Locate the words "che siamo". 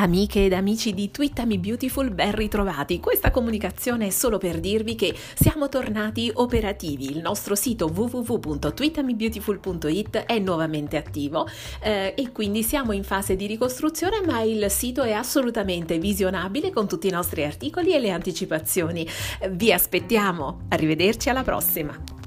4.94-5.68